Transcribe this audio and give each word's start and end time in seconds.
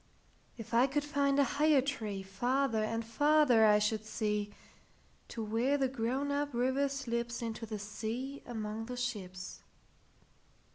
If 0.57 0.73
I 0.73 0.87
could 0.87 1.03
find 1.03 1.37
a 1.37 1.43
higher 1.43 1.79
treeFarther 1.79 2.83
and 2.83 3.05
farther 3.05 3.67
I 3.67 3.77
should 3.77 4.03
see, 4.03 4.51
To 5.27 5.43
where 5.45 5.77
the 5.77 5.87
grown 5.87 6.31
up 6.31 6.55
river 6.55 6.85
slipsInto 6.87 7.67
the 7.67 7.77
sea 7.77 8.41
among 8.47 8.87
the 8.87 8.97
ships. 8.97 9.61